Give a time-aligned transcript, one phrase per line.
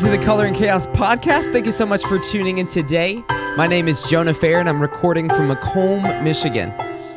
[0.00, 1.52] To the Color and Chaos podcast.
[1.52, 3.22] Thank you so much for tuning in today.
[3.28, 6.72] My name is Jonah Fair and I'm recording from Macomb, Michigan.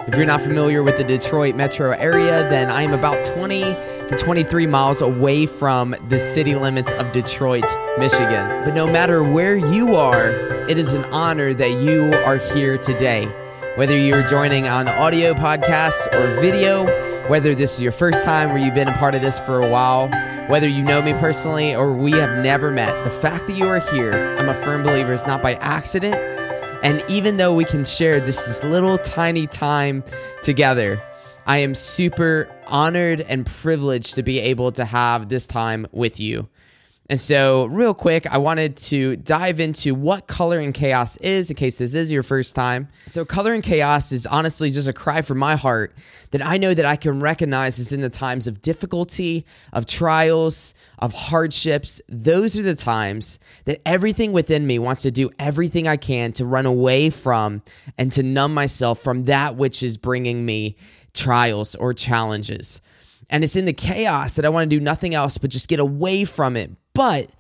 [0.06, 4.18] If you're not familiar with the Detroit metro area, then I am about 20 to
[4.20, 7.64] 23 miles away from the city limits of Detroit,
[7.98, 8.66] Michigan.
[8.66, 10.32] But no matter where you are,
[10.70, 13.28] it is an honor that you are here today.
[13.76, 16.84] Whether you're joining on audio podcast or video,
[17.34, 19.68] whether this is your first time or you've been a part of this for a
[19.68, 20.08] while,
[20.50, 23.80] whether you know me personally or we have never met, the fact that you are
[23.80, 26.14] here, I'm a firm believer, is not by accident.
[26.84, 30.04] And even though we can share this, this little tiny time
[30.44, 31.02] together,
[31.48, 36.48] I am super honored and privileged to be able to have this time with you.
[37.10, 41.58] And so, real quick, I wanted to dive into what Color and Chaos is in
[41.58, 42.88] case this is your first time.
[43.08, 45.94] So, Color and Chaos is honestly just a cry from my heart
[46.32, 50.74] that I know that I can recognize is in the times of difficulty, of trials,
[50.98, 52.02] of hardships.
[52.08, 56.46] Those are the times that everything within me wants to do everything I can to
[56.46, 57.64] run away from
[57.98, 60.78] and to numb myself from that which is bringing me
[61.14, 62.80] trials or challenges.
[63.30, 65.82] And it's in the chaos that I want to do nothing else but just get
[65.82, 66.72] away from it.
[66.94, 67.32] But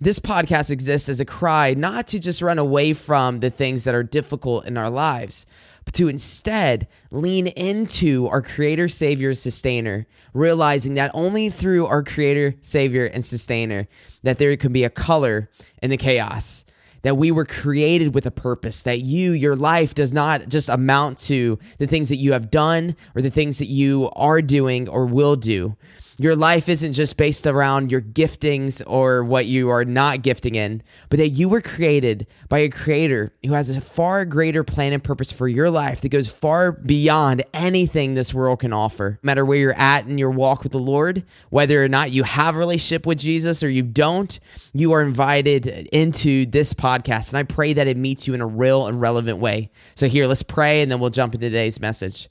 [0.00, 3.94] this podcast exists as a cry not to just run away from the things that
[3.94, 5.46] are difficult in our lives,
[5.84, 12.54] but to instead lean into our Creator, Savior, Sustainer, realizing that only through our Creator,
[12.62, 13.86] Savior, and Sustainer
[14.22, 15.50] that there can be a color
[15.82, 16.64] in the chaos
[17.02, 21.18] that we were created with a purpose, that you, your life does not just amount
[21.18, 25.04] to the things that you have done or the things that you are doing or
[25.04, 25.76] will do,
[26.22, 30.82] your life isn't just based around your giftings or what you are not gifting in,
[31.08, 35.02] but that you were created by a creator who has a far greater plan and
[35.02, 39.18] purpose for your life that goes far beyond anything this world can offer.
[39.22, 42.22] No matter where you're at in your walk with the Lord, whether or not you
[42.22, 44.38] have a relationship with Jesus or you don't,
[44.72, 47.32] you are invited into this podcast.
[47.32, 49.70] And I pray that it meets you in a real and relevant way.
[49.94, 52.28] So, here, let's pray and then we'll jump into today's message.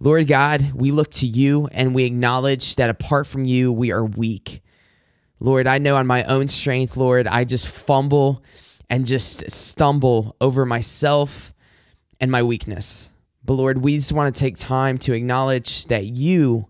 [0.00, 4.04] Lord God, we look to you and we acknowledge that apart from you, we are
[4.04, 4.62] weak.
[5.40, 8.42] Lord, I know on my own strength, Lord, I just fumble
[8.90, 11.52] and just stumble over myself
[12.20, 13.10] and my weakness.
[13.44, 16.68] But Lord, we just want to take time to acknowledge that you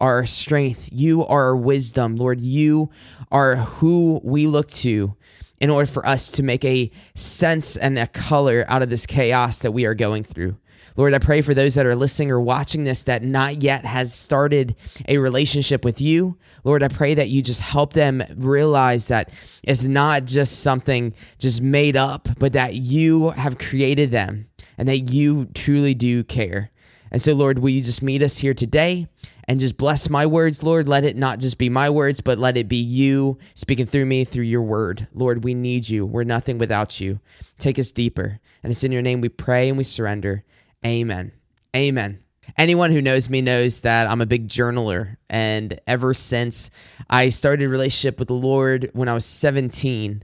[0.00, 0.88] are our strength.
[0.92, 2.16] You are our wisdom.
[2.16, 2.90] Lord, you
[3.30, 5.16] are who we look to
[5.60, 9.60] in order for us to make a sense and a color out of this chaos
[9.60, 10.56] that we are going through.
[10.96, 14.14] Lord, I pray for those that are listening or watching this that not yet has
[14.14, 14.76] started
[15.08, 16.36] a relationship with you.
[16.62, 19.30] Lord, I pray that you just help them realize that
[19.62, 25.12] it's not just something just made up, but that you have created them and that
[25.12, 26.70] you truly do care.
[27.10, 29.06] And so, Lord, will you just meet us here today
[29.46, 30.88] and just bless my words, Lord?
[30.88, 34.24] Let it not just be my words, but let it be you speaking through me
[34.24, 35.06] through your word.
[35.14, 36.06] Lord, we need you.
[36.06, 37.20] We're nothing without you.
[37.58, 38.40] Take us deeper.
[38.62, 40.44] And it's in your name we pray and we surrender.
[40.84, 41.32] Amen.
[41.74, 42.20] Amen.
[42.56, 45.16] Anyone who knows me knows that I'm a big journaler.
[45.28, 46.70] And ever since
[47.08, 50.22] I started a relationship with the Lord when I was 17,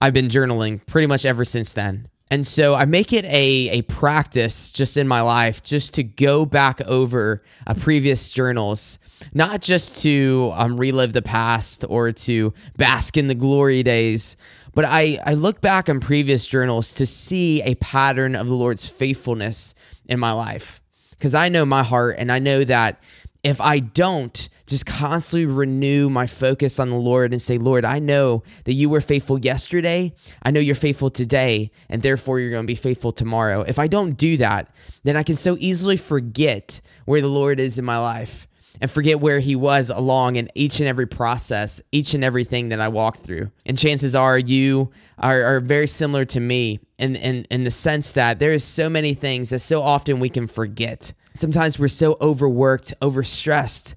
[0.00, 2.08] I've been journaling pretty much ever since then.
[2.30, 6.44] And so I make it a, a practice just in my life just to go
[6.44, 8.98] back over uh, previous journals,
[9.32, 14.36] not just to um, relive the past or to bask in the glory days,
[14.76, 18.86] but I, I look back on previous journals to see a pattern of the Lord's
[18.86, 20.82] faithfulness in my life.
[21.12, 23.02] Because I know my heart and I know that
[23.42, 28.00] if I don't just constantly renew my focus on the Lord and say, Lord, I
[28.00, 30.12] know that you were faithful yesterday.
[30.42, 33.62] I know you're faithful today, and therefore you're going to be faithful tomorrow.
[33.62, 34.68] If I don't do that,
[35.04, 38.46] then I can so easily forget where the Lord is in my life
[38.80, 42.80] and forget where he was along in each and every process, each and everything that
[42.80, 43.50] I walked through.
[43.64, 48.12] And chances are you are, are very similar to me in, in, in the sense
[48.12, 51.12] that there is so many things that so often we can forget.
[51.34, 53.94] Sometimes we're so overworked, overstressed,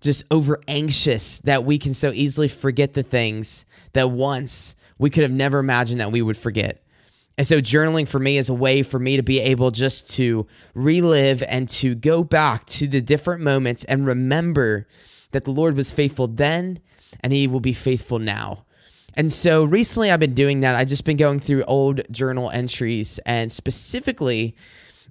[0.00, 5.22] just over anxious that we can so easily forget the things that once we could
[5.22, 6.82] have never imagined that we would forget.
[7.38, 10.46] And so journaling for me is a way for me to be able just to
[10.74, 14.86] relive and to go back to the different moments and remember
[15.32, 16.80] that the Lord was faithful then
[17.20, 18.64] and he will be faithful now.
[19.14, 20.74] And so recently I've been doing that.
[20.74, 24.56] I've just been going through old journal entries and specifically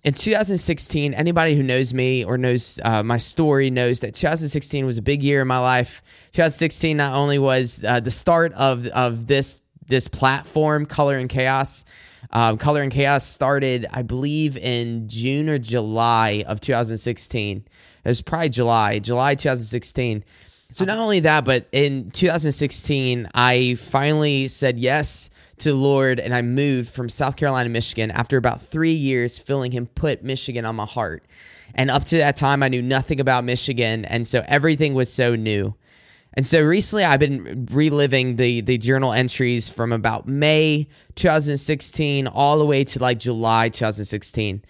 [0.04, 5.00] in 2016, anybody who knows me or knows uh, my story knows that 2016 was
[5.00, 6.04] a big year in my life.
[6.34, 11.86] 2016 not only was uh, the start of, of this this platform, Color and Chaos,
[12.32, 17.64] um, Color and Chaos started, I believe, in June or July of 2016.
[18.04, 20.24] It was probably July, July 2016.
[20.72, 25.30] So not only that, but in 2016, I finally said yes
[25.60, 29.86] to Lord and I moved from South Carolina, Michigan after about three years feeling Him
[29.88, 31.24] put Michigan on my heart.
[31.76, 34.06] And up to that time, I knew nothing about Michigan.
[34.06, 35.76] And so everything was so new.
[36.36, 42.60] And so recently, I've been reliving the the journal entries from about May 2016 all
[42.60, 44.62] the way to like July 2016,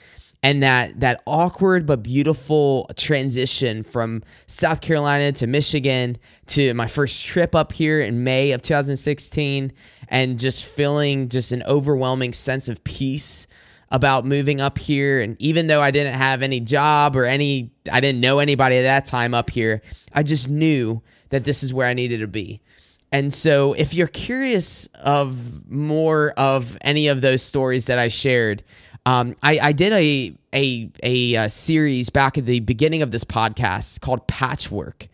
[0.44, 7.26] and that that awkward but beautiful transition from South Carolina to Michigan to my first
[7.26, 9.74] trip up here in May of 2016,
[10.08, 13.48] and just feeling just an overwhelming sense of peace
[13.90, 15.20] about moving up here.
[15.20, 18.84] And even though I didn't have any job or any I didn't know anybody at
[18.84, 19.82] that time up here
[20.14, 21.02] I just knew
[21.36, 22.62] that this is where I needed to be.
[23.12, 28.64] And so, if you're curious of more of any of those stories that I shared,
[29.06, 33.24] um, I, I, did a, a, a a series back at the beginning of this
[33.24, 35.08] podcast called Patchwork,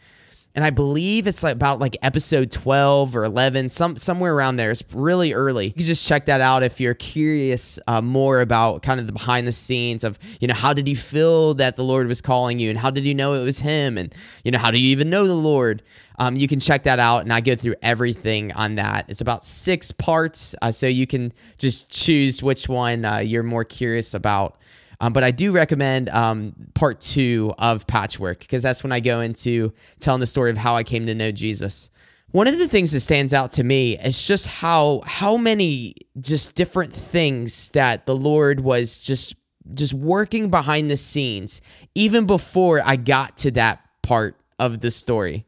[0.54, 4.72] and I believe it's like about like episode 12 or 11, some somewhere around there.
[4.72, 5.68] It's really early.
[5.68, 9.14] You can just check that out if you're curious uh, more about kind of the
[9.14, 12.60] behind the scenes of, you know, how did you feel that the Lord was calling
[12.60, 14.14] you and how did you know it was him and,
[14.44, 15.84] you know, how do you even know the Lord?
[16.20, 19.06] Um, you can check that out and I go through everything on that.
[19.08, 23.64] It's about six parts, uh, so you can just choose which one uh, you're more
[23.64, 24.58] curious about.
[25.02, 29.20] Um, but I do recommend um, part two of Patchwork because that's when I go
[29.20, 31.90] into telling the story of how I came to know Jesus.
[32.30, 36.54] One of the things that stands out to me is just how how many just
[36.54, 39.36] different things that the Lord was just
[39.74, 41.62] just working behind the scenes
[41.96, 45.48] even before I got to that part of the story.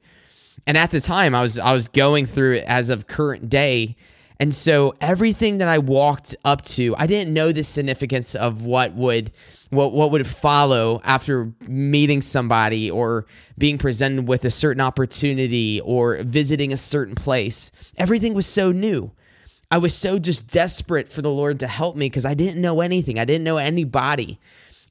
[0.66, 3.98] And at the time I was I was going through it as of current day
[4.40, 8.94] and so everything that I walked up to, I didn't know the significance of what
[8.94, 9.32] would
[9.70, 13.26] what what would follow after meeting somebody or
[13.58, 17.72] being presented with a certain opportunity or visiting a certain place.
[17.98, 19.12] Everything was so new.
[19.72, 22.82] I was so just desperate for the Lord to help me because I didn't know
[22.82, 23.18] anything.
[23.18, 24.40] I didn't know anybody.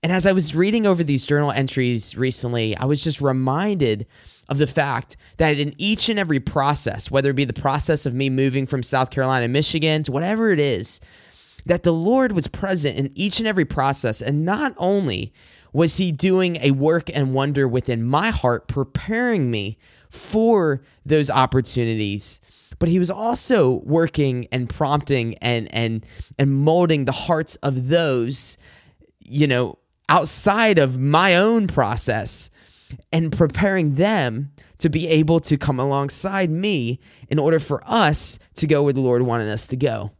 [0.02, 4.06] And as I was reading over these journal entries recently, I was just reminded
[4.52, 8.12] of the fact that in each and every process, whether it be the process of
[8.12, 11.00] me moving from South Carolina, Michigan to whatever it is,
[11.64, 14.20] that the Lord was present in each and every process.
[14.20, 15.32] And not only
[15.72, 19.78] was He doing a work and wonder within my heart, preparing me
[20.10, 22.38] for those opportunities,
[22.78, 26.04] but He was also working and prompting and and
[26.38, 28.58] and molding the hearts of those,
[29.24, 29.78] you know,
[30.10, 32.50] outside of my own process
[33.12, 36.98] and preparing them to be able to come alongside me
[37.28, 40.10] in order for us to go where the Lord wanted us to go.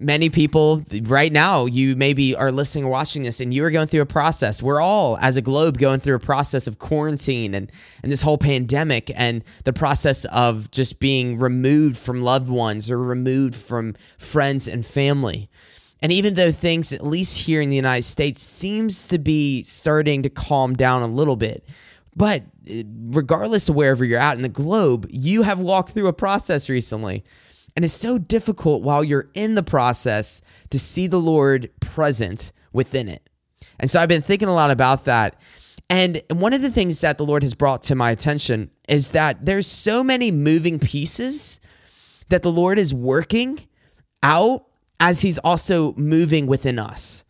[0.00, 3.88] Many people right now, you maybe are listening or watching this and you are going
[3.88, 4.62] through a process.
[4.62, 7.70] We're all, as a globe, going through a process of quarantine and,
[8.02, 12.96] and this whole pandemic and the process of just being removed from loved ones or
[12.98, 15.50] removed from friends and family.
[16.00, 20.22] And even though things, at least here in the United States, seems to be starting
[20.24, 21.64] to calm down a little bit,
[22.14, 26.12] but uh, regardless of wherever you're at in the globe, you have walked through a
[26.12, 27.24] process recently.
[27.74, 33.08] And it's so difficult while you're in the process to see the Lord present within
[33.08, 33.28] it.
[33.78, 35.40] And so I've been thinking a lot about that.
[35.88, 39.44] And one of the things that the Lord has brought to my attention is that
[39.44, 41.60] there's so many moving pieces
[42.28, 43.60] that the Lord is working
[44.22, 44.66] out
[45.00, 47.24] as he's also moving within us.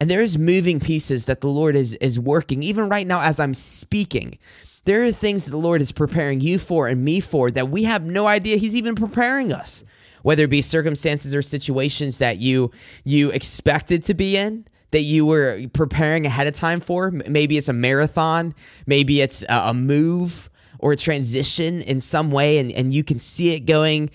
[0.00, 3.38] And there is moving pieces that the Lord is is working even right now as
[3.38, 4.38] I'm speaking.
[4.84, 7.84] There are things that the Lord is preparing you for and me for that we
[7.84, 9.84] have no idea he's even preparing us.
[10.22, 12.70] Whether it be circumstances or situations that you
[13.04, 17.10] you expected to be in, that you were preparing ahead of time for.
[17.10, 18.54] Maybe it's a marathon,
[18.86, 23.54] maybe it's a move or a transition in some way and, and you can see
[23.54, 24.10] it going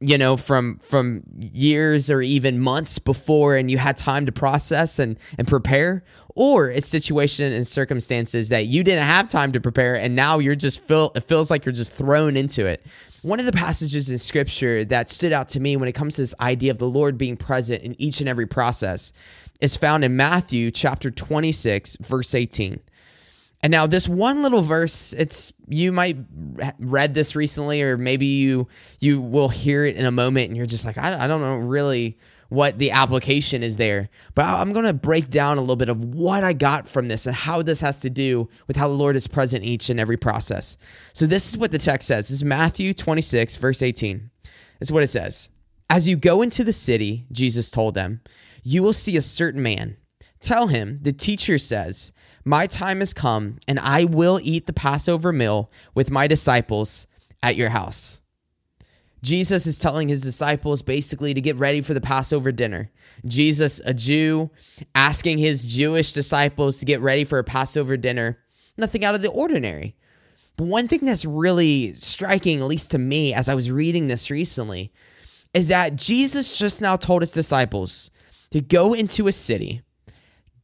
[0.00, 4.98] you know from from years or even months before and you had time to process
[4.98, 6.02] and and prepare
[6.34, 10.54] or a situation and circumstances that you didn't have time to prepare and now you're
[10.54, 12.84] just feel it feels like you're just thrown into it.
[13.22, 16.22] One of the passages in scripture that stood out to me when it comes to
[16.22, 19.12] this idea of the lord being present in each and every process
[19.60, 22.80] is found in matthew chapter 26 verse 18
[23.62, 26.16] and now this one little verse, it's you might
[26.78, 28.68] read this recently, or maybe you
[29.00, 31.56] you will hear it in a moment, and you're just like, I, I don't know
[31.56, 32.16] really
[32.50, 34.10] what the application is there.
[34.34, 37.26] But I'm going to break down a little bit of what I got from this
[37.26, 40.16] and how this has to do with how the Lord is present each and every
[40.16, 40.76] process.
[41.12, 42.28] So this is what the text says.
[42.28, 44.30] This is Matthew 26, verse 18.
[44.42, 45.48] This is what it says.
[45.88, 48.20] As you go into the city, Jesus told them,
[48.62, 49.96] you will see a certain man.
[50.40, 52.12] Tell him, the teacher says,
[52.44, 57.06] My time has come, and I will eat the Passover meal with my disciples
[57.42, 58.20] at your house.
[59.22, 62.90] Jesus is telling his disciples basically to get ready for the Passover dinner.
[63.26, 64.50] Jesus, a Jew,
[64.94, 68.38] asking his Jewish disciples to get ready for a Passover dinner.
[68.78, 69.94] Nothing out of the ordinary.
[70.56, 74.30] But one thing that's really striking, at least to me, as I was reading this
[74.30, 74.92] recently,
[75.52, 78.10] is that Jesus just now told his disciples
[78.50, 79.82] to go into a city,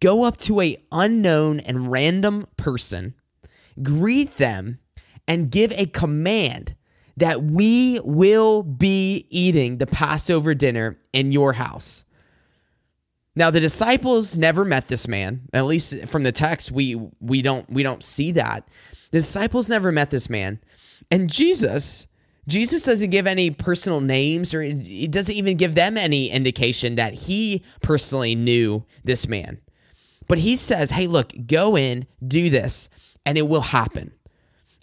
[0.00, 3.14] go up to a unknown and random person,
[3.82, 4.78] greet them,
[5.28, 6.74] and give a command
[7.16, 12.04] that we will be eating the Passover dinner in your house.
[13.34, 15.42] Now the disciples never met this man.
[15.52, 18.66] At least from the text we we don't we don't see that.
[19.10, 20.58] The disciples never met this man.
[21.10, 22.06] And Jesus
[22.48, 27.12] Jesus doesn't give any personal names or he doesn't even give them any indication that
[27.14, 29.58] he personally knew this man.
[30.28, 32.88] But he says, "Hey, look, go in, do this,
[33.24, 34.12] and it will happen."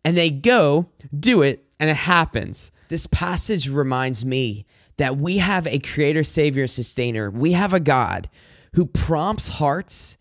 [0.05, 2.71] And they go, do it, and it happens.
[2.89, 4.65] This passage reminds me
[4.97, 7.31] that we have a creator, savior, sustainer.
[7.31, 8.29] We have a God
[8.73, 10.17] who prompts hearts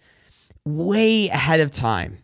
[0.64, 2.19] way ahead of time.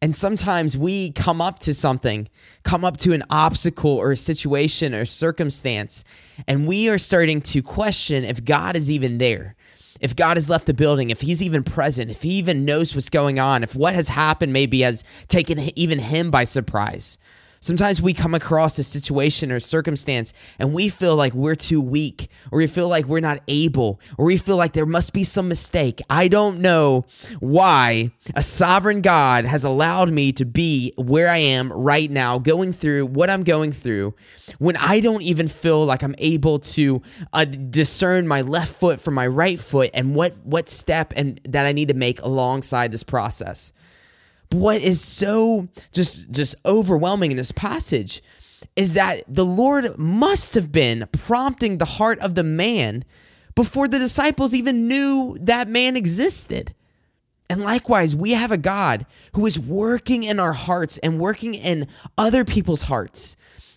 [0.00, 2.28] And sometimes we come up to something,
[2.62, 6.04] come up to an obstacle or a situation or circumstance,
[6.46, 9.56] and we are starting to question if God is even there,
[10.00, 13.10] if God has left the building, if He's even present, if He even knows what's
[13.10, 17.18] going on, if what has happened maybe has taken even Him by surprise.
[17.66, 22.30] Sometimes we come across a situation or circumstance and we feel like we're too weak,
[22.52, 25.48] or we feel like we're not able, or we feel like there must be some
[25.48, 26.00] mistake.
[26.08, 27.06] I don't know
[27.40, 32.72] why a sovereign God has allowed me to be where I am right now, going
[32.72, 34.14] through what I'm going through,
[34.60, 39.14] when I don't even feel like I'm able to uh, discern my left foot from
[39.14, 43.02] my right foot and what what step and that I need to make alongside this
[43.02, 43.72] process.
[44.50, 48.22] But what is so just just overwhelming in this passage
[48.76, 53.04] is that the Lord must have been prompting the heart of the man
[53.54, 56.74] before the disciples even knew that man existed.
[57.48, 61.86] And likewise, we have a God who is working in our hearts and working in
[62.18, 63.36] other people's hearts.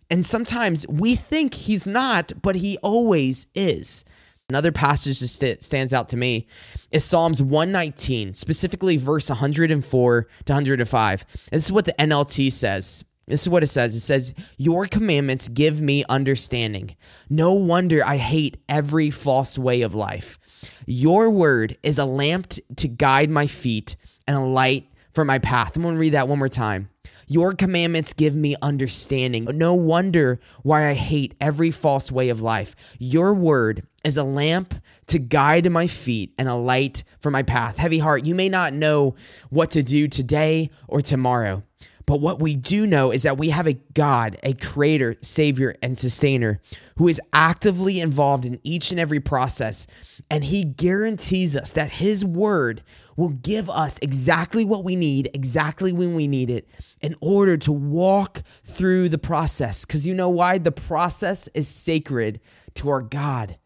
[0.09, 4.03] And sometimes we think he's not, but he always is.
[4.49, 6.47] Another passage that stands out to me
[6.91, 11.25] is Psalms 119, specifically verse 104 to 105.
[11.51, 13.05] And this is what the NLT says.
[13.27, 13.93] This is what it says.
[13.93, 16.95] It says, Your commandments give me understanding.
[17.29, 20.39] No wonder I hate every false way of life.
[20.87, 23.95] Your word is a lamp to guide my feet
[24.27, 25.75] and a light for my path.
[25.75, 26.89] I'm going to read that one more time.
[27.31, 29.45] Your commandments give me understanding.
[29.53, 32.75] No wonder why I hate every false way of life.
[32.97, 34.73] Your word is a lamp
[35.07, 37.77] to guide my feet and a light for my path.
[37.77, 39.13] Heavy heart, you may not know
[39.51, 41.61] what to do today or tomorrow.
[42.07, 45.95] But what we do know is that we have a God, a creator, savior, and
[45.95, 46.59] sustainer
[46.97, 49.85] who is actively involved in each and every process.
[50.31, 52.81] And he guarantees us that his word
[53.19, 56.69] will give us exactly what we need, exactly when we need it,
[57.01, 59.83] in order to walk through the process.
[59.83, 60.57] Because you know why?
[60.57, 62.39] The process is sacred
[62.75, 63.57] to our God.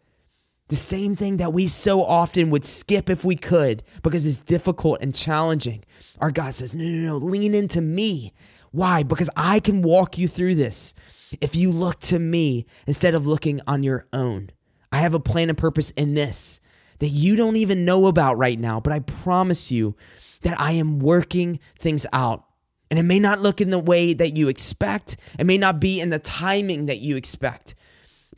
[0.69, 4.97] The same thing that we so often would skip if we could because it's difficult
[5.01, 5.85] and challenging.
[6.17, 8.33] Our God says, no, no, no, lean into me.
[8.71, 9.03] Why?
[9.03, 10.95] Because I can walk you through this
[11.41, 14.49] if you look to me instead of looking on your own.
[14.91, 16.59] I have a plan and purpose in this
[16.99, 19.95] that you don't even know about right now, but I promise you
[20.41, 22.45] that I am working things out.
[22.89, 25.99] And it may not look in the way that you expect, it may not be
[25.99, 27.73] in the timing that you expect,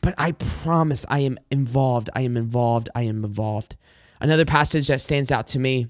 [0.00, 2.10] but I promise I am involved.
[2.14, 2.88] I am involved.
[2.94, 3.76] I am involved.
[4.20, 5.88] Another passage that stands out to me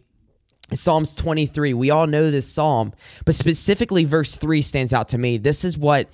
[0.71, 1.75] is Psalms 23.
[1.75, 2.93] We all know this psalm,
[3.25, 5.39] but specifically verse 3 stands out to me.
[5.39, 6.09] This is what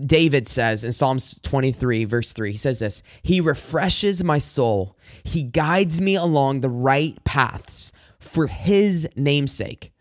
[0.00, 2.52] David says in Psalms 23, verse 3.
[2.52, 8.46] He says this He refreshes my soul, He guides me along the right paths for
[8.46, 9.92] His namesake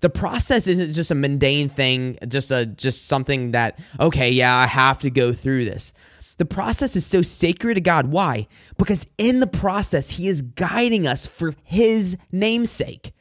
[0.00, 4.66] the process isn't just a mundane thing just a just something that okay yeah i
[4.66, 5.94] have to go through this
[6.36, 8.06] the process is so sacred to God.
[8.08, 8.48] Why?
[8.76, 13.12] Because in the process, He is guiding us for His namesake.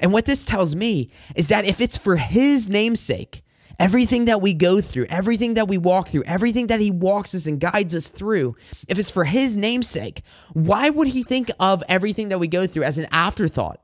[0.00, 3.42] And what this tells me is that if it's for His namesake,
[3.78, 7.46] everything that we go through, everything that we walk through, everything that He walks us
[7.46, 8.54] and guides us through,
[8.88, 12.84] if it's for His namesake, why would He think of everything that we go through
[12.84, 13.80] as an afterthought?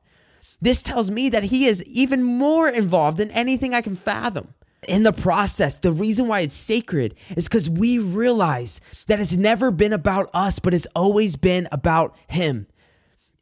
[0.61, 4.53] This tells me that He is even more involved than anything I can fathom
[4.87, 9.69] in the process, the reason why it's sacred is because we realize that it's never
[9.69, 12.67] been about us, but it's always been about Him.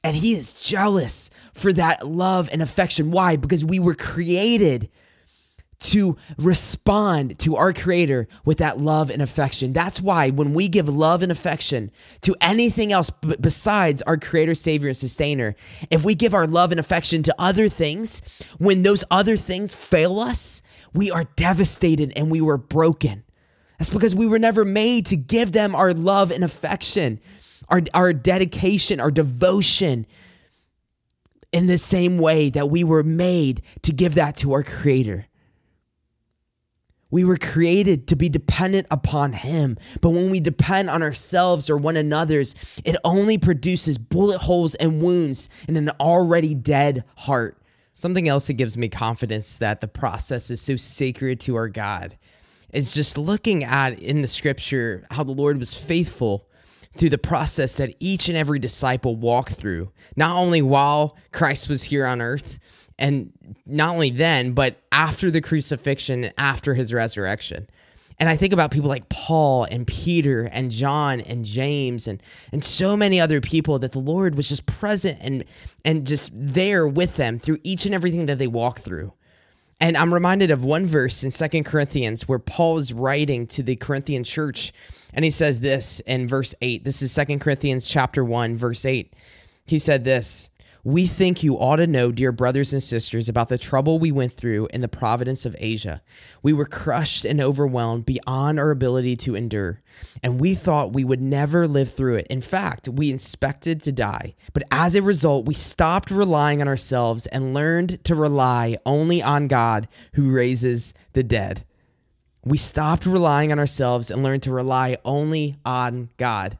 [0.04, 3.12] And he is jealous for that love and affection.
[3.12, 3.36] Why?
[3.36, 4.90] Because we were created
[5.80, 9.72] to respond to our creator with that love and affection.
[9.72, 14.56] That's why when we give love and affection to anything else b- besides our creator,
[14.56, 15.56] savior, and sustainer,
[15.90, 18.22] if we give our love and affection to other things,
[18.58, 20.62] when those other things fail us,
[20.94, 23.24] we are devastated and we were broken.
[23.78, 27.22] That's because we were never made to give them our love and affection,
[27.70, 30.06] our, our dedication, our devotion
[31.54, 35.29] in the same way that we were made to give that to our creator.
[37.12, 39.78] We were created to be dependent upon Him.
[40.02, 45.02] But when we depend on ourselves or one another's, it only produces bullet holes and
[45.02, 47.58] wounds in an already dead heart.
[47.94, 52.18] Something else that gives me confidence that the process is so sacred to our God
[52.72, 56.48] is just looking at in the scripture how the Lord was faithful
[56.94, 61.84] through the process that each and every disciple walked through, not only while Christ was
[61.84, 62.60] here on earth,
[63.00, 63.32] and
[63.66, 67.68] not only then, but after the crucifixion, after his resurrection.
[68.20, 72.64] And I think about people like Paul and Peter and John and James and and
[72.64, 75.46] so many other people that the Lord was just present and
[75.86, 79.14] and just there with them through each and everything that they walk through.
[79.80, 83.78] And I'm reminded of one verse in Second Corinthians where Paul is writing to the
[83.78, 84.74] Corinthian church
[85.14, 86.84] and he says this in verse 8.
[86.84, 89.14] This is Second Corinthians chapter 1 verse 8.
[89.66, 90.50] He said this,
[90.84, 94.32] we think you ought to know, dear brothers and sisters, about the trouble we went
[94.32, 96.02] through in the province of Asia.
[96.42, 99.82] We were crushed and overwhelmed beyond our ability to endure,
[100.24, 102.28] and we thought we would never live through it.
[102.28, 104.36] In fact, we expected to die.
[104.54, 109.48] But as a result, we stopped relying on ourselves and learned to rely only on
[109.48, 111.66] God who raises the dead.
[112.46, 116.58] We stopped relying on ourselves and learned to rely only on God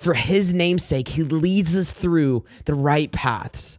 [0.00, 3.78] for his namesake, he leads us through the right paths.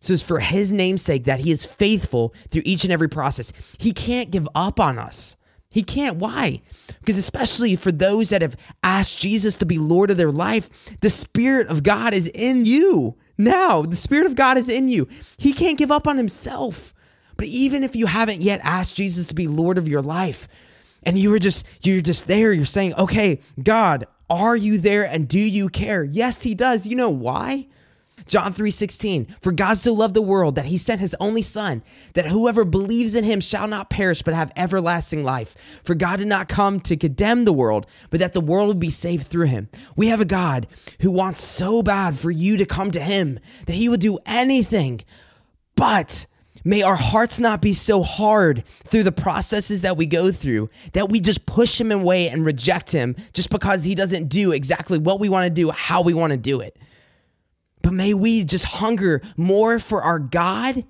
[0.00, 3.52] So it's for his namesake that he is faithful through each and every process.
[3.78, 5.36] He can't give up on us.
[5.70, 6.16] He can't.
[6.16, 6.60] Why?
[6.98, 10.68] Because especially for those that have asked Jesus to be Lord of their life,
[11.00, 13.82] the Spirit of God is in you now.
[13.82, 15.08] The Spirit of God is in you.
[15.36, 16.92] He can't give up on himself.
[17.36, 20.48] But even if you haven't yet asked Jesus to be Lord of your life,
[21.04, 25.28] and you were just you're just there, you're saying, okay, God, are you there and
[25.28, 26.04] do you care?
[26.04, 26.86] Yes, he does.
[26.86, 27.66] You know why?
[28.26, 31.82] John 3:16 For God so loved the world that he sent his only son
[32.14, 35.54] that whoever believes in him shall not perish but have everlasting life.
[35.82, 38.90] For God did not come to condemn the world but that the world would be
[38.90, 39.68] saved through him.
[39.96, 40.66] We have a God
[41.00, 45.02] who wants so bad for you to come to him that he would do anything.
[45.74, 46.26] But
[46.64, 51.08] May our hearts not be so hard through the processes that we go through that
[51.08, 55.18] we just push him away and reject him just because he doesn't do exactly what
[55.18, 56.76] we want to do, how we want to do it.
[57.82, 60.84] But may we just hunger more for our God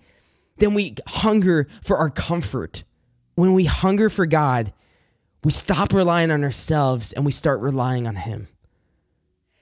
[0.59, 2.85] than we hunger for our comfort.
[3.35, 4.73] When we hunger for God,
[5.43, 8.49] we stop relying on ourselves and we start relying on Him.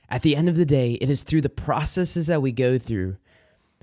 [0.08, 3.16] At the end of the day, it is through the processes that we go through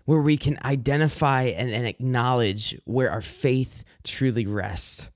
[0.07, 5.11] where we can identify and, and acknowledge where our faith truly rests.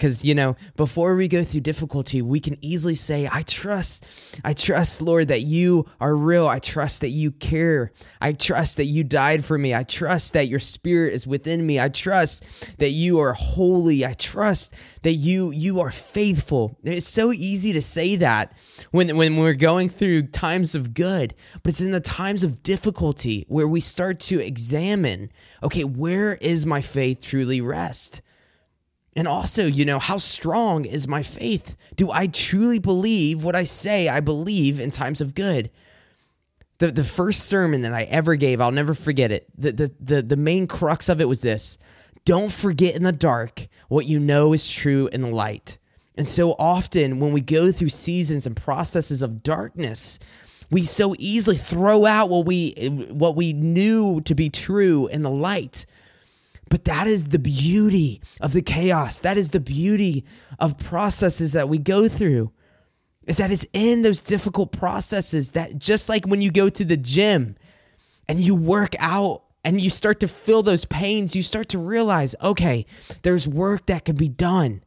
[0.00, 4.08] Because, you know, before we go through difficulty, we can easily say, I trust,
[4.42, 6.48] I trust, Lord, that you are real.
[6.48, 7.92] I trust that you care.
[8.18, 9.74] I trust that you died for me.
[9.74, 11.78] I trust that your spirit is within me.
[11.78, 12.46] I trust
[12.78, 14.06] that you are holy.
[14.06, 16.78] I trust that you you are faithful.
[16.82, 18.56] It's so easy to say that
[18.92, 23.44] when, when we're going through times of good, but it's in the times of difficulty
[23.48, 25.30] where we start to examine,
[25.62, 28.22] okay, where is my faith truly rest?
[29.16, 31.76] And also, you know, how strong is my faith?
[31.96, 35.70] Do I truly believe what I say I believe in times of good?
[36.78, 39.46] The, the first sermon that I ever gave, I'll never forget it.
[39.58, 41.76] The, the, the, the main crux of it was this
[42.24, 45.78] Don't forget in the dark what you know is true in the light.
[46.16, 50.18] And so often, when we go through seasons and processes of darkness,
[50.70, 52.72] we so easily throw out what we
[53.10, 55.84] what we knew to be true in the light
[56.70, 59.18] but that is the beauty of the chaos.
[59.18, 60.24] That is the beauty
[60.58, 62.52] of processes that we go through.
[63.26, 66.96] Is that it's in those difficult processes that just like when you go to the
[66.96, 67.56] gym
[68.28, 72.34] and you work out and you start to feel those pains, you start to realize,
[72.40, 72.86] okay,
[73.22, 74.82] there's work that can be done.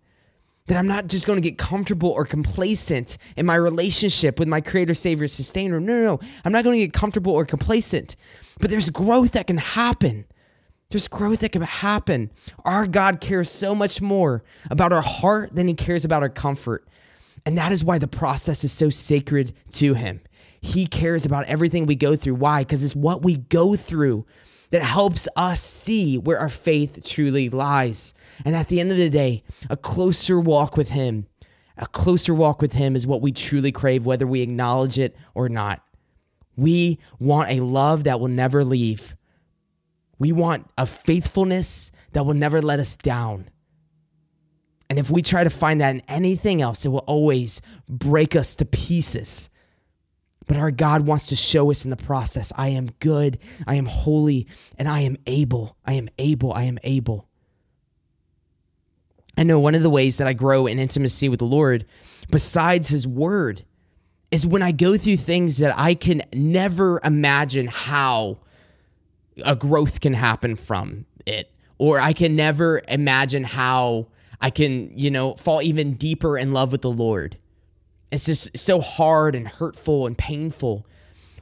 [0.67, 4.62] That I'm not just going to get comfortable or complacent in my relationship with my
[4.62, 5.82] creator, savior, sustainer.
[5.82, 6.19] No, no, no.
[6.46, 8.15] I'm not going to get comfortable or complacent.
[8.62, 10.26] But there's growth that can happen.
[10.93, 12.29] There's growth that can happen.
[12.65, 16.88] Our God cares so much more about our heart than he cares about our comfort.
[17.47, 20.21] And that is why the process is so sacred to him.
[20.62, 22.36] He cares about everything we go through.
[22.36, 22.62] Why?
[22.62, 24.27] Because it's what we go through
[24.69, 28.13] that helps us see where our faith truly lies.
[28.45, 31.25] And at the end of the day, a closer walk with Him,
[31.75, 35.49] a closer walk with Him is what we truly crave, whether we acknowledge it or
[35.49, 35.84] not.
[36.56, 39.15] We want a love that will never leave.
[40.23, 43.49] We want a faithfulness that will never let us down.
[44.89, 48.55] And if we try to find that in anything else, it will always break us
[48.55, 49.49] to pieces.
[50.47, 53.86] But our God wants to show us in the process I am good, I am
[53.86, 55.75] holy, and I am able.
[55.86, 56.53] I am able.
[56.53, 57.27] I am able.
[59.38, 61.83] I know one of the ways that I grow in intimacy with the Lord,
[62.31, 63.65] besides His Word,
[64.31, 68.38] is when I go through things that I can never imagine how
[69.43, 74.08] a growth can happen from it, or I can never imagine how
[74.39, 77.38] I can, you know, fall even deeper in love with the Lord.
[78.12, 80.86] It's just so hard and hurtful and painful.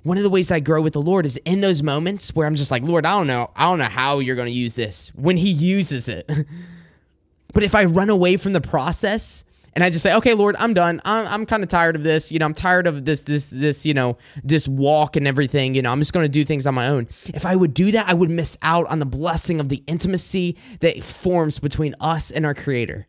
[0.03, 2.55] One of the ways I grow with the Lord is in those moments where I'm
[2.55, 3.51] just like, Lord, I don't know.
[3.55, 6.29] I don't know how you're going to use this when He uses it.
[7.53, 10.73] but if I run away from the process, and I just say, okay, Lord, I'm
[10.73, 11.01] done.
[11.05, 12.31] I'm, I'm kind of tired of this.
[12.31, 15.75] You know, I'm tired of this, this, this, you know, this walk and everything.
[15.75, 17.07] You know, I'm just going to do things on my own.
[17.27, 20.57] If I would do that, I would miss out on the blessing of the intimacy
[20.81, 23.07] that forms between us and our Creator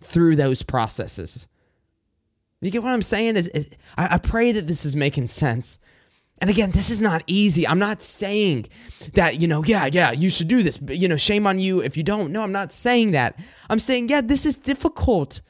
[0.00, 1.46] through those processes.
[2.60, 3.36] You get what I'm saying?
[3.36, 5.78] Is, is I, I pray that this is making sense.
[6.38, 7.66] And again, this is not easy.
[7.66, 8.66] I'm not saying
[9.12, 10.76] that, you know, yeah, yeah, you should do this.
[10.76, 12.32] But, you know, shame on you if you don't.
[12.32, 13.38] No, I'm not saying that.
[13.70, 15.40] I'm saying, yeah, this is difficult.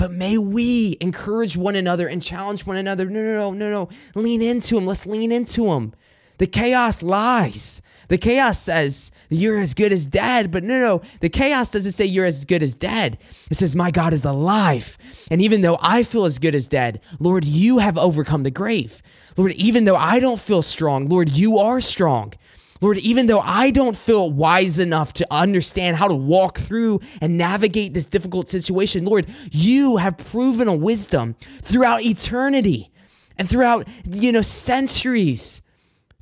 [0.00, 3.04] But may we encourage one another and challenge one another.
[3.04, 3.88] No, no, no, no, no.
[4.18, 4.86] Lean into him.
[4.86, 5.92] Let's lean into him.
[6.38, 7.82] The chaos lies.
[8.08, 12.06] The chaos says you're as good as dead, but no, no, the chaos doesn't say
[12.06, 13.18] you're as good as dead.
[13.50, 14.96] It says, My God is alive.
[15.30, 19.02] And even though I feel as good as dead, Lord, you have overcome the grave.
[19.36, 22.32] Lord, even though I don't feel strong, Lord, you are strong.
[22.80, 27.36] Lord, even though I don't feel wise enough to understand how to walk through and
[27.36, 32.90] navigate this difficult situation, Lord, you have proven a wisdom throughout eternity
[33.36, 35.60] and throughout, you know, centuries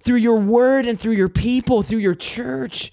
[0.03, 2.93] through your word and through your people, through your church.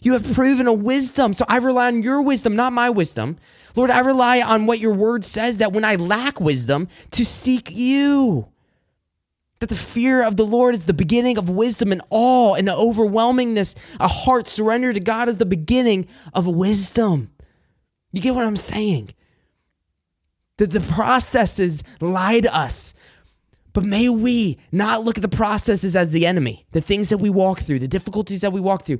[0.00, 1.34] You have proven a wisdom.
[1.34, 3.38] So I rely on your wisdom, not my wisdom.
[3.74, 7.70] Lord, I rely on what your word says that when I lack wisdom, to seek
[7.70, 8.48] you.
[9.62, 12.72] That the fear of the Lord is the beginning of wisdom and awe and the
[12.72, 13.76] overwhelmingness.
[14.00, 17.30] A heart surrendered to God is the beginning of wisdom.
[18.12, 19.10] You get what I'm saying?
[20.56, 22.92] That the processes lie to us
[23.72, 27.30] but may we not look at the processes as the enemy, the things that we
[27.30, 28.98] walk through, the difficulties that we walk through.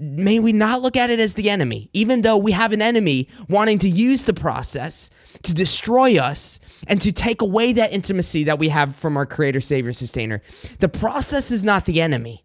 [0.00, 3.28] May we not look at it as the enemy, even though we have an enemy
[3.48, 5.10] wanting to use the process
[5.42, 9.60] to destroy us and to take away that intimacy that we have from our Creator,
[9.60, 10.40] Savior, Sustainer.
[10.78, 12.44] The process is not the enemy,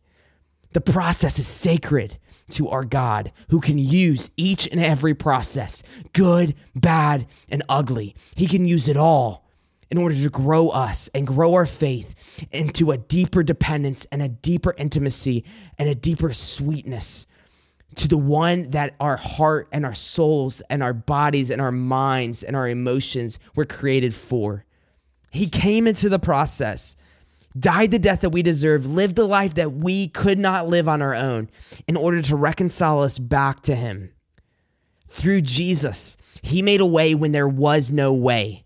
[0.73, 2.17] the process is sacred
[2.49, 8.15] to our God who can use each and every process, good, bad, and ugly.
[8.35, 9.46] He can use it all
[9.89, 12.15] in order to grow us and grow our faith
[12.51, 15.45] into a deeper dependence and a deeper intimacy
[15.77, 17.25] and a deeper sweetness
[17.95, 22.43] to the one that our heart and our souls and our bodies and our minds
[22.43, 24.65] and our emotions were created for.
[25.31, 26.95] He came into the process,
[27.57, 31.01] died the death that we deserve, lived the life that we could not live on
[31.01, 31.49] our own
[31.87, 34.11] in order to reconcile us back to Him.
[35.07, 38.65] Through Jesus, He made a way when there was no way.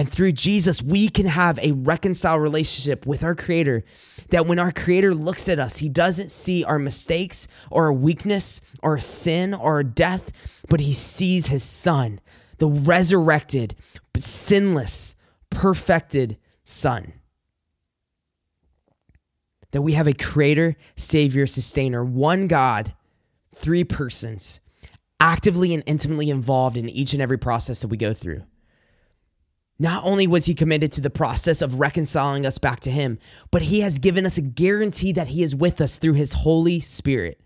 [0.00, 3.84] And through Jesus, we can have a reconciled relationship with our Creator.
[4.30, 8.62] That when our Creator looks at us, He doesn't see our mistakes or our weakness
[8.82, 10.32] or our sin or our death,
[10.70, 12.18] but He sees His Son,
[12.56, 13.74] the resurrected,
[14.16, 15.16] sinless,
[15.50, 17.12] perfected Son.
[19.72, 22.94] That we have a Creator, Savior, Sustainer, one God,
[23.54, 24.60] three persons,
[25.20, 28.44] actively and intimately involved in each and every process that we go through.
[29.80, 33.18] Not only was he committed to the process of reconciling us back to him,
[33.50, 36.80] but he has given us a guarantee that he is with us through his Holy
[36.80, 37.40] Spirit.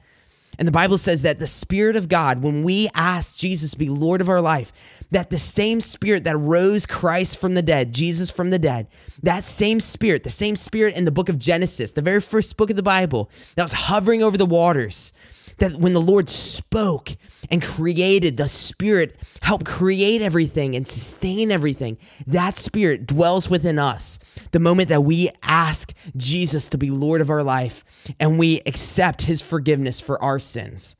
[0.59, 3.88] And the Bible says that the Spirit of God, when we ask Jesus to be
[3.88, 4.73] Lord of our life,
[5.12, 8.88] that the same Spirit that rose Christ from the dead, Jesus from the dead,
[9.23, 12.68] that same Spirit, the same Spirit in the book of Genesis, the very first book
[12.68, 15.12] of the Bible, that was hovering over the waters,
[15.59, 17.17] that when the Lord spoke
[17.51, 21.99] and created, the Spirit helped create everything and sustain everything.
[22.27, 24.19] That Spirit dwells within us
[24.53, 27.85] the moment that we ask Jesus to be Lord of our life
[28.19, 30.97] and we accept His forgiveness for our sins.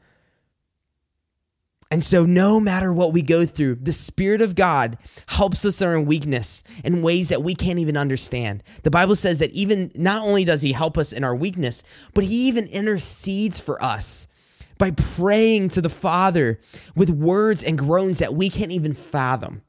[1.90, 5.88] And so, no matter what we go through, the Spirit of God helps us in
[5.88, 8.64] our weakness in ways that we can't even understand.
[8.83, 12.25] The Bible says that even not only does He help us in our weakness, but
[12.25, 14.27] He even intercedes for us
[14.79, 16.61] by praying to the Father
[16.95, 19.63] with words and groans that we can't even fathom.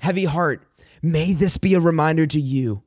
[0.00, 0.66] Heavy heart,
[1.00, 2.82] may this be a reminder to you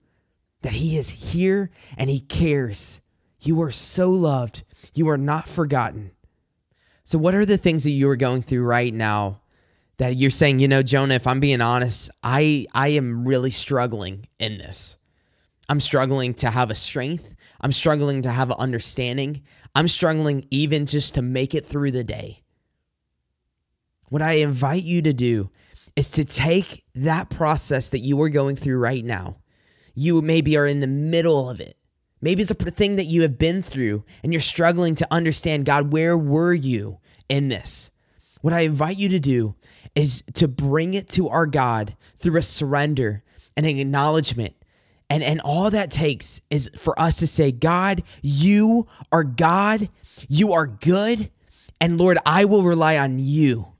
[0.61, 3.01] that He is here and He cares.
[3.41, 6.11] You are so loved, you are not forgotten.
[7.03, 9.41] So, what are the things that you are going through right now
[9.97, 14.27] that you're saying, you know, Jonah, if I'm being honest, I, I am really struggling
[14.39, 14.97] in this.
[15.69, 17.35] I'm struggling to have a strength.
[17.61, 19.43] I'm struggling to have an understanding.
[19.75, 22.43] I'm struggling even just to make it through the day.
[24.09, 25.49] What I invite you to do
[25.95, 29.37] is to take that process that you are going through right now.
[29.93, 31.75] You maybe are in the middle of it.
[32.21, 35.91] Maybe it's a thing that you have been through and you're struggling to understand God,
[35.91, 37.91] where were you in this?
[38.41, 39.55] What I invite you to do
[39.95, 43.23] is to bring it to our God through a surrender
[43.55, 44.55] and an acknowledgement.
[45.09, 49.89] And, and all that takes is for us to say, God, you are God,
[50.27, 51.29] you are good,
[51.79, 53.75] and Lord, I will rely on you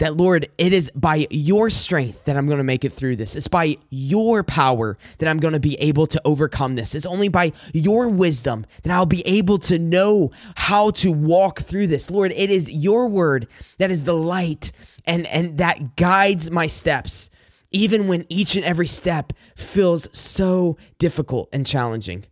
[0.00, 3.36] that, Lord, it is by your strength that I'm going to make it through this.
[3.36, 6.94] It's by your power that I'm going to be able to overcome this.
[6.94, 11.88] It's only by your wisdom that I'll be able to know how to walk through
[11.88, 12.10] this.
[12.10, 14.72] Lord, it is your word that is the light
[15.04, 17.28] and, and that guides my steps,
[17.70, 22.24] even when each and every step feels so difficult and challenging.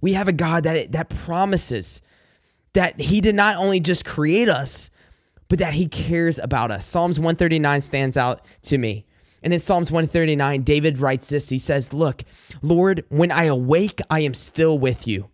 [0.00, 2.00] We have a God that, that promises
[2.72, 4.90] that He did not only just create us,
[5.48, 6.86] but that he cares about us.
[6.86, 9.06] Psalms 139 stands out to me.
[9.42, 12.22] And in Psalms 139, David writes this He says, Look,
[12.62, 15.30] Lord, when I awake, I am still with you.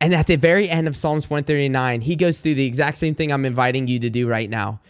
[0.00, 3.32] And at the very end of Psalms 139, he goes through the exact same thing
[3.32, 4.80] I'm inviting you to do right now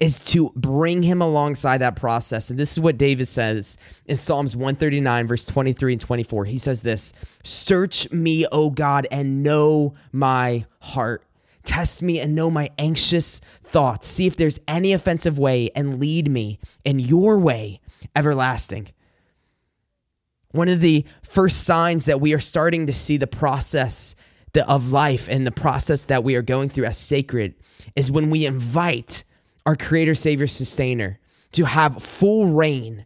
[0.00, 2.50] is to bring him alongside that process.
[2.50, 6.44] And this is what David says in Psalms 139, verse 23 and 24.
[6.44, 11.24] He says this Search me, O God, and know my heart.
[11.64, 14.06] Test me and know my anxious thoughts.
[14.06, 17.80] See if there's any offensive way and lead me in your way
[18.16, 18.88] everlasting.
[20.52, 24.14] One of the first signs that we are starting to see the process
[24.66, 27.54] of life and the process that we are going through as sacred
[27.94, 29.24] is when we invite
[29.68, 31.18] our Creator, Savior, Sustainer
[31.52, 33.04] to have full reign,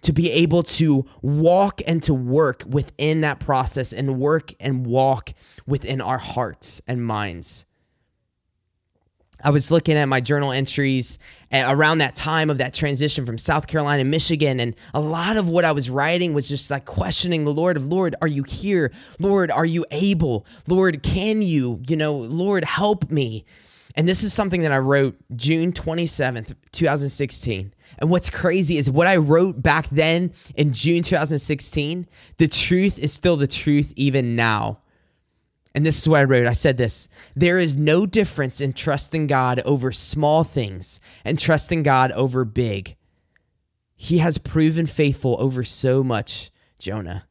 [0.00, 5.34] to be able to walk and to work within that process and work and walk
[5.66, 7.66] within our hearts and minds.
[9.44, 11.18] I was looking at my journal entries
[11.52, 14.60] around that time of that transition from South Carolina to Michigan.
[14.60, 17.86] And a lot of what I was writing was just like questioning the Lord of
[17.86, 18.92] Lord, are you here?
[19.20, 20.46] Lord, are you able?
[20.66, 21.82] Lord, can you?
[21.86, 23.44] You know, Lord, help me.
[23.98, 27.74] And this is something that I wrote June 27th, 2016.
[27.98, 32.06] And what's crazy is what I wrote back then in June 2016,
[32.36, 34.82] the truth is still the truth even now.
[35.74, 36.46] And this is what I wrote.
[36.46, 41.82] I said this There is no difference in trusting God over small things and trusting
[41.82, 42.94] God over big.
[43.96, 47.26] He has proven faithful over so much, Jonah.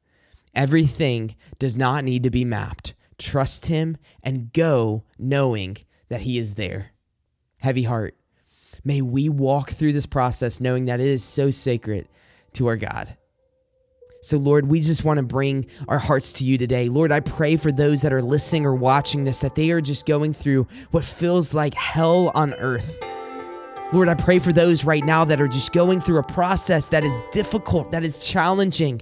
[0.54, 2.94] Everything does not need to be mapped.
[3.18, 5.78] Trust Him and go knowing
[6.10, 6.92] that He is there.
[7.58, 8.16] Heavy heart.
[8.84, 12.08] May we walk through this process knowing that it is so sacred
[12.54, 13.18] to our God.
[14.22, 16.90] So, Lord, we just want to bring our hearts to you today.
[16.90, 20.06] Lord, I pray for those that are listening or watching this that they are just
[20.06, 22.98] going through what feels like hell on earth.
[23.94, 27.06] Lord, I pray for those right now that are just going through a process that
[27.06, 29.00] is difficult, that is challenging.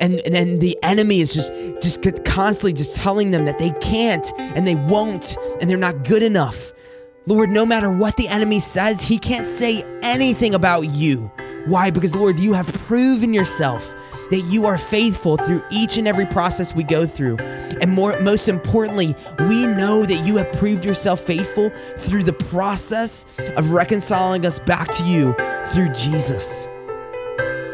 [0.00, 4.26] And, and then the enemy is just just constantly just telling them that they can't
[4.38, 6.72] and they won't and they're not good enough.
[7.26, 11.30] Lord, no matter what the enemy says, he can't say anything about you.
[11.66, 11.90] Why?
[11.90, 13.94] Because Lord, you have proven yourself
[14.30, 17.36] that you are faithful through each and every process we go through.
[17.80, 23.26] And more most importantly, we know that you have proved yourself faithful through the process
[23.56, 25.34] of reconciling us back to you
[25.72, 26.68] through Jesus.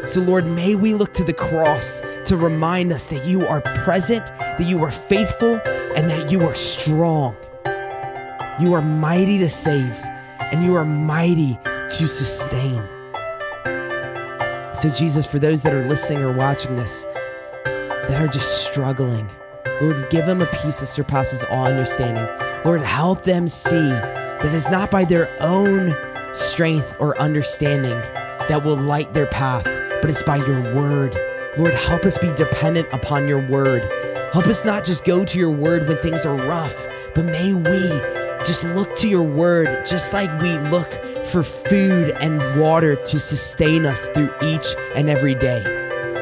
[0.03, 4.25] So, Lord, may we look to the cross to remind us that you are present,
[4.25, 5.61] that you are faithful,
[5.95, 7.35] and that you are strong.
[8.59, 9.93] You are mighty to save,
[10.39, 12.81] and you are mighty to sustain.
[14.73, 17.05] So, Jesus, for those that are listening or watching this
[17.63, 19.29] that are just struggling,
[19.81, 22.27] Lord, give them a peace that surpasses all understanding.
[22.65, 25.95] Lord, help them see that it's not by their own
[26.33, 27.99] strength or understanding
[28.49, 29.65] that will light their path,
[30.01, 31.15] but it's by your word.
[31.57, 33.81] Lord, help us be dependent upon your word.
[34.33, 37.89] Help us not just go to your word when things are rough, but may we
[38.45, 40.91] just look to your word, just like we look
[41.25, 45.63] for food and water to sustain us through each and every day.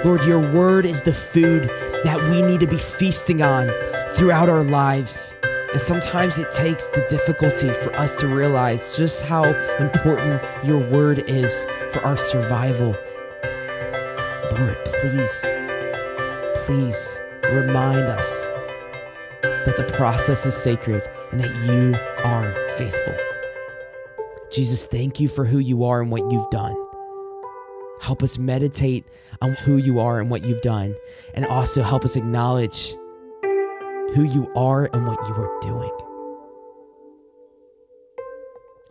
[0.04, 1.70] Lord, your word is the food
[2.04, 3.70] that we need to be feasting on
[4.14, 5.36] throughout our lives.
[5.44, 9.44] And sometimes it takes the difficulty for us to realize just how
[9.78, 12.96] important your word is for our survival.
[15.02, 15.46] Please,
[16.66, 18.50] please remind us
[19.42, 23.16] that the process is sacred and that you are faithful.
[24.52, 26.76] Jesus, thank you for who you are and what you've done.
[28.02, 29.06] Help us meditate
[29.42, 30.96] on who you are and what you've done,
[31.34, 32.94] and also help us acknowledge
[34.14, 35.92] who you are and what you are doing.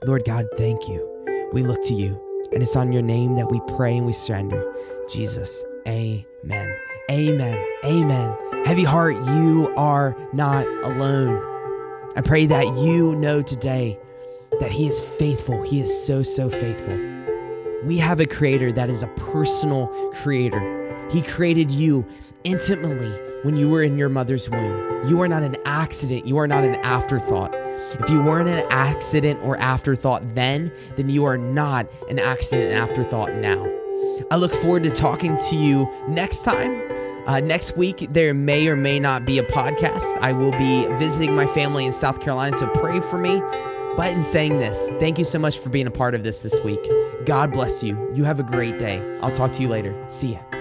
[0.06, 1.48] Lord God, thank you.
[1.52, 2.18] We look to you,
[2.52, 4.74] and it's on your name that we pray and we surrender.
[5.08, 6.76] Jesus, amen.
[7.10, 7.64] Amen.
[7.84, 8.36] Amen.
[8.66, 11.42] Heavy heart, you are not alone.
[12.16, 13.98] I pray that you know today
[14.60, 15.62] that He is faithful.
[15.62, 16.98] He is so, so faithful.
[17.84, 19.86] We have a creator that is a personal
[20.16, 21.08] creator.
[21.10, 22.04] He created you
[22.44, 23.10] intimately
[23.42, 25.08] when you were in your mother's womb.
[25.08, 27.54] You are not an accident, you are not an afterthought.
[27.54, 32.78] If you weren't an accident or afterthought then, then you are not an accident and
[32.78, 33.77] afterthought now.
[34.30, 36.82] I look forward to talking to you next time.
[37.26, 40.18] Uh, next week, there may or may not be a podcast.
[40.20, 43.40] I will be visiting my family in South Carolina, so pray for me.
[43.96, 46.60] But in saying this, thank you so much for being a part of this this
[46.62, 46.80] week.
[47.26, 48.10] God bless you.
[48.14, 49.02] You have a great day.
[49.20, 49.94] I'll talk to you later.
[50.08, 50.57] See ya.